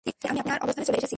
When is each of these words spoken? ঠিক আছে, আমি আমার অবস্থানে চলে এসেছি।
ঠিক 0.05 0.15
আছে, 0.19 0.27
আমি 0.31 0.39
আমার 0.45 0.59
অবস্থানে 0.63 0.85
চলে 0.87 0.97
এসেছি। 0.99 1.09